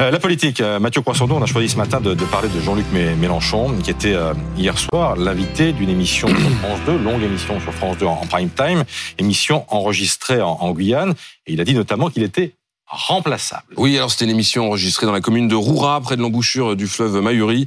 Euh, 0.00 0.12
la 0.12 0.20
politique, 0.20 0.60
euh, 0.60 0.78
Mathieu 0.78 1.02
Croissando, 1.02 1.34
on 1.34 1.42
a 1.42 1.46
choisi 1.46 1.68
ce 1.68 1.76
matin 1.76 2.00
de, 2.00 2.14
parler 2.26 2.48
de 2.48 2.60
Jean-Luc 2.60 2.86
Mélenchon, 2.92 3.76
qui 3.82 3.90
était 3.90 4.14
euh, 4.14 4.32
hier 4.56 4.78
soir 4.78 5.16
l'invité 5.16 5.72
d'une 5.72 5.88
émission 5.88 6.28
sur 6.28 6.50
France 6.50 6.78
2, 6.86 6.98
longue 6.98 7.22
émission 7.24 7.58
sur 7.60 7.74
France 7.74 7.98
2 7.98 8.06
en, 8.06 8.24
prime 8.26 8.48
time, 8.48 8.84
émission 9.18 9.64
enregistrée 9.66 10.40
en, 10.40 10.52
en 10.60 10.70
Guyane. 10.70 11.14
Et 11.48 11.54
il 11.54 11.60
a 11.60 11.64
dit 11.64 11.74
notamment 11.74 12.10
qu'il 12.10 12.22
était 12.22 12.54
remplaçable. 12.86 13.74
Oui, 13.76 13.96
alors 13.96 14.12
c'était 14.12 14.26
une 14.26 14.30
émission 14.30 14.68
enregistrée 14.68 15.04
dans 15.04 15.12
la 15.12 15.20
commune 15.20 15.48
de 15.48 15.56
Roura, 15.56 16.00
près 16.00 16.16
de 16.16 16.22
l'embouchure 16.22 16.76
du 16.76 16.86
fleuve 16.86 17.20
Mayuri. 17.20 17.66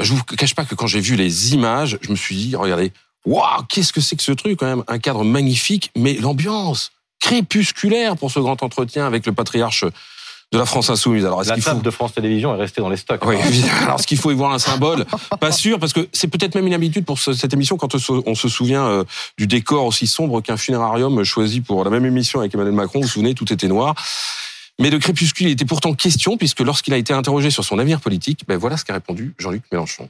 Je 0.00 0.12
vous 0.12 0.22
cache 0.22 0.54
pas 0.54 0.64
que 0.64 0.76
quand 0.76 0.86
j'ai 0.86 1.00
vu 1.00 1.16
les 1.16 1.52
images, 1.52 1.98
je 2.00 2.10
me 2.10 2.16
suis 2.16 2.36
dit, 2.36 2.54
regardez, 2.54 2.92
waouh, 3.26 3.64
qu'est-ce 3.68 3.92
que 3.92 4.00
c'est 4.00 4.14
que 4.14 4.22
ce 4.22 4.32
truc 4.32 4.56
quand 4.56 4.66
même 4.66 4.84
Un 4.86 5.00
cadre 5.00 5.24
magnifique, 5.24 5.90
mais 5.96 6.14
l'ambiance 6.14 6.92
crépusculaire 7.20 8.16
pour 8.16 8.30
ce 8.30 8.38
grand 8.38 8.62
entretien 8.62 9.04
avec 9.04 9.26
le 9.26 9.32
patriarche 9.32 9.84
de 10.52 10.58
la 10.58 10.66
France 10.66 10.90
insoumise. 10.90 11.24
Alors, 11.24 11.42
la 11.42 11.56
table 11.56 11.82
de 11.82 11.90
France 11.90 12.12
Télévisions 12.12 12.54
est 12.54 12.58
restée 12.58 12.82
dans 12.82 12.90
les 12.90 12.98
stocks. 12.98 13.24
Oui. 13.24 13.36
Alors, 13.82 13.98
ce 13.98 14.06
qu'il 14.06 14.18
faut 14.18 14.30
y 14.30 14.34
voir 14.34 14.52
un 14.52 14.58
symbole? 14.58 15.06
Pas 15.40 15.50
sûr, 15.50 15.78
parce 15.78 15.94
que 15.94 16.06
c'est 16.12 16.28
peut-être 16.28 16.54
même 16.54 16.66
une 16.66 16.74
habitude 16.74 17.04
pour 17.04 17.18
cette 17.18 17.52
émission 17.54 17.76
quand 17.78 17.94
on 17.94 18.34
se 18.34 18.48
souvient 18.48 18.84
euh, 18.84 19.04
du 19.38 19.46
décor 19.46 19.86
aussi 19.86 20.06
sombre 20.06 20.42
qu'un 20.42 20.58
funérarium 20.58 21.24
choisi 21.24 21.62
pour 21.62 21.84
la 21.84 21.90
même 21.90 22.04
émission 22.04 22.40
avec 22.40 22.54
Emmanuel 22.54 22.74
Macron. 22.74 23.00
Vous 23.00 23.06
vous 23.06 23.12
souvenez, 23.12 23.34
tout 23.34 23.50
était 23.52 23.68
noir. 23.68 23.94
Mais 24.78 24.90
de 24.90 24.98
crépuscule, 24.98 25.48
il 25.48 25.52
était 25.52 25.64
pourtant 25.64 25.94
question, 25.94 26.36
puisque 26.36 26.60
lorsqu'il 26.60 26.92
a 26.92 26.96
été 26.96 27.12
interrogé 27.12 27.50
sur 27.50 27.64
son 27.64 27.78
avenir 27.78 28.00
politique, 28.00 28.40
ben 28.46 28.58
voilà 28.58 28.76
ce 28.76 28.84
qu'a 28.84 28.94
répondu 28.94 29.34
Jean-Luc 29.38 29.62
Mélenchon. 29.72 30.08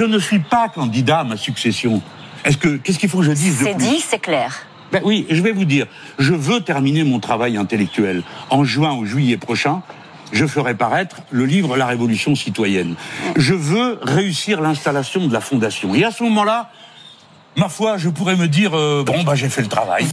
Je 0.00 0.06
ne 0.06 0.18
suis 0.18 0.40
pas 0.40 0.68
candidat 0.68 1.20
à 1.20 1.24
ma 1.24 1.36
succession. 1.36 2.02
Est-ce 2.44 2.56
que 2.56 2.76
qu'est-ce 2.76 2.98
qu'il 2.98 3.08
faut 3.08 3.18
que 3.18 3.24
je 3.24 3.32
dise 3.32 3.58
C'est 3.62 3.74
dit, 3.74 4.00
c'est 4.00 4.18
clair. 4.18 4.66
Ben 4.94 5.02
oui, 5.02 5.26
je 5.28 5.42
vais 5.42 5.50
vous 5.50 5.64
dire, 5.64 5.88
je 6.20 6.34
veux 6.34 6.60
terminer 6.60 7.02
mon 7.02 7.18
travail 7.18 7.56
intellectuel. 7.56 8.22
En 8.48 8.62
juin 8.62 8.94
ou 8.94 9.04
juillet 9.04 9.36
prochain, 9.36 9.82
je 10.30 10.46
ferai 10.46 10.76
paraître 10.76 11.16
le 11.32 11.46
livre 11.46 11.76
La 11.76 11.86
Révolution 11.86 12.36
citoyenne. 12.36 12.94
Je 13.34 13.54
veux 13.54 13.98
réussir 14.02 14.60
l'installation 14.60 15.26
de 15.26 15.32
la 15.32 15.40
fondation. 15.40 15.96
Et 15.96 16.04
à 16.04 16.12
ce 16.12 16.22
moment-là, 16.22 16.70
ma 17.56 17.68
foi, 17.68 17.98
je 17.98 18.08
pourrais 18.08 18.36
me 18.36 18.46
dire 18.46 18.78
euh, 18.78 19.02
bon 19.04 19.24
bah 19.24 19.34
j'ai 19.34 19.48
fait 19.48 19.62
le 19.62 19.68
travail. 19.68 20.06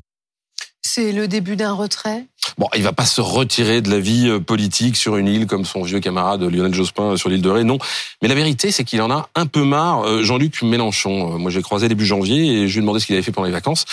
C'est 0.81 1.11
le 1.11 1.27
début 1.27 1.55
d'un 1.55 1.73
retrait? 1.73 2.25
Bon, 2.57 2.67
il 2.75 2.81
va 2.81 2.91
pas 2.91 3.05
se 3.05 3.21
retirer 3.21 3.81
de 3.81 3.91
la 3.91 3.99
vie 3.99 4.27
euh, 4.27 4.39
politique 4.39 4.97
sur 4.97 5.15
une 5.15 5.27
île 5.27 5.45
comme 5.45 5.63
son 5.63 5.83
vieux 5.83 5.99
camarade 5.99 6.41
Lionel 6.41 6.73
Jospin 6.73 7.17
sur 7.17 7.29
l'île 7.29 7.43
de 7.43 7.49
Ré, 7.51 7.63
non. 7.63 7.77
Mais 8.23 8.27
la 8.27 8.35
vérité, 8.35 8.71
c'est 8.71 8.83
qu'il 8.83 8.99
en 9.03 9.11
a 9.11 9.29
un 9.35 9.45
peu 9.45 9.63
marre, 9.63 10.07
euh, 10.07 10.23
Jean-Luc 10.23 10.63
Mélenchon. 10.63 11.37
Moi, 11.37 11.51
j'ai 11.51 11.61
croisé 11.61 11.87
début 11.87 12.07
janvier 12.07 12.63
et 12.63 12.67
je 12.67 12.73
lui 12.73 12.79
ai 12.79 12.81
demandé 12.81 12.99
ce 12.99 13.05
qu'il 13.05 13.13
avait 13.13 13.21
fait 13.21 13.31
pendant 13.31 13.45
les 13.45 13.53
vacances. 13.53 13.85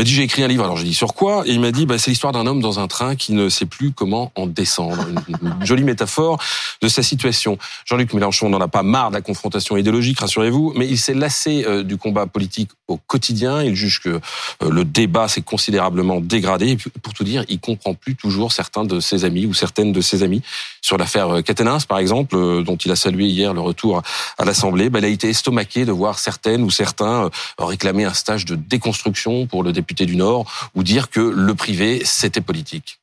M'a 0.00 0.04
dit 0.04 0.14
j'ai 0.14 0.22
écrit 0.22 0.42
un 0.42 0.48
livre. 0.48 0.64
Alors 0.64 0.78
j'ai 0.78 0.86
dit 0.86 0.94
sur 0.94 1.12
quoi? 1.12 1.42
Et 1.44 1.50
il 1.50 1.60
m'a 1.60 1.72
dit 1.72 1.84
bah, 1.84 1.98
c'est 1.98 2.10
l'histoire 2.10 2.32
d'un 2.32 2.46
homme 2.46 2.62
dans 2.62 2.80
un 2.80 2.88
train 2.88 3.16
qui 3.16 3.34
ne 3.34 3.50
sait 3.50 3.66
plus 3.66 3.92
comment 3.92 4.32
en 4.34 4.46
descendre. 4.46 5.06
Une, 5.06 5.66
jolie 5.66 5.84
métaphore 5.84 6.42
de 6.80 6.88
sa 6.88 7.02
situation. 7.02 7.58
Jean-Luc 7.84 8.14
Mélenchon 8.14 8.48
n'en 8.48 8.62
a 8.62 8.68
pas 8.68 8.82
marre 8.82 9.10
de 9.10 9.16
la 9.16 9.20
confrontation 9.20 9.76
idéologique, 9.76 10.18
rassurez-vous, 10.18 10.72
mais 10.74 10.88
il 10.88 10.96
s'est 10.96 11.12
lassé 11.12 11.66
euh, 11.66 11.82
du 11.82 11.98
combat 11.98 12.26
politique 12.26 12.70
au 12.90 12.96
quotidien. 12.96 13.62
Il 13.62 13.74
juge 13.74 14.00
que 14.00 14.08
euh, 14.08 14.70
le 14.70 14.84
débat 14.84 15.28
s'est 15.28 15.42
considérablement 15.42 16.20
dégradé. 16.20 16.76
Pour 17.02 17.14
tout 17.14 17.24
dire, 17.24 17.44
il 17.48 17.60
comprend 17.60 17.94
plus 17.94 18.14
toujours 18.14 18.52
certains 18.52 18.84
de 18.84 19.00
ses 19.00 19.24
amis 19.24 19.46
ou 19.46 19.54
certaines 19.54 19.92
de 19.92 20.00
ses 20.00 20.22
amis 20.22 20.42
sur 20.82 20.98
l'affaire 20.98 21.42
Catenins, 21.44 21.78
par 21.88 21.98
exemple, 21.98 22.36
euh, 22.36 22.62
dont 22.62 22.76
il 22.76 22.90
a 22.90 22.96
salué 22.96 23.26
hier 23.26 23.54
le 23.54 23.60
retour 23.60 24.02
à 24.38 24.44
l'Assemblée. 24.44 24.90
Bah, 24.90 24.98
il 24.98 25.04
a 25.04 25.08
été 25.08 25.28
estomaqué 25.28 25.84
de 25.84 25.92
voir 25.92 26.18
certaines 26.18 26.62
ou 26.62 26.70
certains 26.70 27.30
réclamer 27.58 28.04
un 28.04 28.14
stage 28.14 28.44
de 28.44 28.54
déconstruction 28.54 29.46
pour 29.46 29.62
le 29.62 29.72
député 29.72 30.06
du 30.06 30.16
Nord 30.16 30.50
ou 30.74 30.82
dire 30.82 31.10
que 31.10 31.20
le 31.20 31.54
privé, 31.54 32.02
c'était 32.04 32.40
politique. 32.40 33.00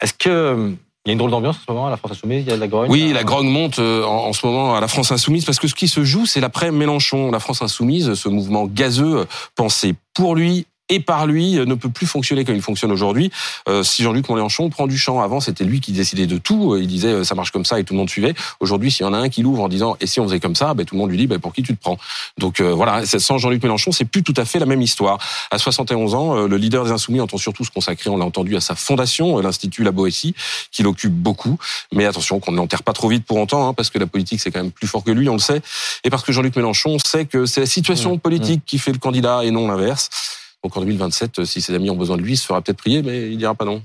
Est-ce 0.00 0.14
que 0.14 0.74
il 1.08 1.12
y 1.12 1.12
a 1.12 1.14
une 1.14 1.18
drôle 1.20 1.30
d'ambiance 1.30 1.56
en 1.56 1.60
ce 1.66 1.72
moment 1.72 1.86
à 1.86 1.90
la 1.90 1.96
France 1.96 2.12
Insoumise, 2.12 2.44
il 2.44 2.50
y 2.50 2.52
a 2.52 2.56
de 2.56 2.60
la 2.60 2.68
grogne. 2.68 2.90
Oui, 2.90 3.14
la 3.14 3.24
grogne 3.24 3.48
monte 3.48 3.78
euh, 3.78 4.04
en, 4.04 4.34
ce 4.34 4.46
moment 4.46 4.76
à 4.76 4.80
la 4.82 4.88
France 4.88 5.10
Insoumise 5.10 5.46
parce 5.46 5.58
que 5.58 5.66
ce 5.66 5.74
qui 5.74 5.88
se 5.88 6.04
joue, 6.04 6.26
c'est 6.26 6.40
l'après 6.40 6.70
Mélenchon. 6.70 7.30
La 7.30 7.40
France 7.40 7.62
Insoumise, 7.62 8.12
ce 8.12 8.28
mouvement 8.28 8.66
gazeux 8.66 9.26
pensé 9.54 9.94
pour 10.12 10.34
lui 10.34 10.66
et 10.88 11.00
par 11.00 11.26
lui 11.26 11.58
euh, 11.58 11.64
ne 11.64 11.74
peut 11.74 11.88
plus 11.88 12.06
fonctionner 12.06 12.44
comme 12.44 12.54
il 12.54 12.62
fonctionne 12.62 12.92
aujourd'hui. 12.92 13.30
Euh, 13.68 13.82
si 13.82 14.02
Jean-Luc 14.02 14.28
Mélenchon 14.28 14.70
prend 14.70 14.86
du 14.86 14.98
champ, 14.98 15.20
avant 15.20 15.40
c'était 15.40 15.64
lui 15.64 15.80
qui 15.80 15.92
décidait 15.92 16.26
de 16.26 16.38
tout, 16.38 16.74
euh, 16.74 16.80
il 16.80 16.86
disait 16.86 17.24
ça 17.24 17.34
marche 17.34 17.50
comme 17.50 17.64
ça 17.64 17.78
et 17.78 17.84
tout 17.84 17.94
le 17.94 17.98
monde 17.98 18.10
suivait. 18.10 18.34
Aujourd'hui, 18.60 18.90
s'il 18.90 19.04
y 19.04 19.08
en 19.08 19.14
a 19.14 19.18
un 19.18 19.28
qui 19.28 19.42
l'ouvre 19.42 19.62
en 19.62 19.68
disant 19.68 19.96
et 20.00 20.06
si 20.06 20.20
on 20.20 20.24
faisait 20.24 20.40
comme 20.40 20.54
ça, 20.54 20.74
ben, 20.74 20.84
tout 20.84 20.94
le 20.94 21.00
monde 21.00 21.10
lui 21.10 21.18
dit 21.18 21.26
ben, 21.26 21.38
pour 21.38 21.52
qui 21.52 21.62
tu 21.62 21.76
te 21.76 21.80
prends? 21.80 21.98
Donc 22.38 22.60
voilà, 22.60 23.04
sans 23.06 23.38
Jean-Luc 23.38 23.62
Mélenchon, 23.62 23.92
c'est 23.92 24.04
plus 24.04 24.22
tout 24.22 24.34
à 24.36 24.44
fait 24.44 24.58
la 24.58 24.66
même 24.66 24.82
histoire. 24.82 25.18
À 25.50 25.58
71 25.58 26.14
ans, 26.14 26.46
le 26.46 26.56
leader 26.56 26.84
des 26.84 26.90
Insoumis 26.90 27.20
entend 27.20 27.38
surtout 27.38 27.64
se 27.64 27.70
consacrer, 27.70 28.10
on 28.10 28.16
l'a 28.16 28.24
entendu, 28.24 28.56
à 28.56 28.60
sa 28.60 28.74
fondation, 28.74 29.38
l'Institut 29.38 29.84
La 29.84 29.92
Boétie, 29.92 30.34
qu'il 30.72 30.86
occupe 30.86 31.12
beaucoup. 31.12 31.58
Mais 31.92 32.04
attention 32.06 32.40
qu'on 32.40 32.52
ne 32.52 32.56
l'enterre 32.56 32.82
pas 32.82 32.92
trop 32.92 33.08
vite 33.08 33.24
pour 33.24 33.38
autant, 33.38 33.68
hein, 33.68 33.74
parce 33.74 33.90
que 33.90 33.98
la 33.98 34.06
politique 34.06 34.40
c'est 34.40 34.50
quand 34.50 34.62
même 34.62 34.72
plus 34.72 34.86
fort 34.86 35.04
que 35.04 35.10
lui, 35.10 35.28
on 35.28 35.34
le 35.34 35.38
sait, 35.38 35.60
et 36.04 36.10
parce 36.10 36.22
que 36.22 36.32
Jean-Luc 36.32 36.56
Mélenchon 36.56 36.98
sait 37.04 37.24
que 37.24 37.46
c'est 37.46 37.60
la 37.60 37.66
situation 37.66 38.16
mmh. 38.16 38.20
politique 38.20 38.60
mmh. 38.60 38.66
qui 38.66 38.78
fait 38.78 38.92
le 38.92 38.98
candidat 38.98 39.44
et 39.44 39.50
non 39.50 39.68
l'inverse. 39.68 40.10
Donc 40.62 40.76
en 40.76 40.80
2027, 40.80 41.44
si 41.44 41.60
ses 41.60 41.74
amis 41.74 41.90
ont 41.90 41.96
besoin 41.96 42.16
de 42.16 42.22
lui, 42.22 42.32
il 42.32 42.36
se 42.36 42.46
fera 42.46 42.60
peut-être 42.60 42.78
prier, 42.78 43.02
mais 43.02 43.30
il 43.30 43.38
dira 43.38 43.54
pas 43.54 43.64
non. 43.64 43.82